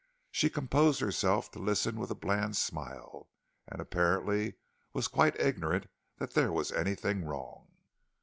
She 0.31 0.49
composed 0.49 0.99
herself 0.99 1.51
to 1.51 1.59
listen 1.59 1.99
with 1.99 2.09
a 2.09 2.15
bland 2.15 2.57
smile, 2.57 3.29
and 3.67 3.79
apparently 3.79 4.55
was 4.93 5.07
quite 5.07 5.39
ignorant 5.39 5.85
that 6.17 6.33
there 6.33 6.51
was 6.51 6.71
anything 6.71 7.23
wrong. 7.23 7.67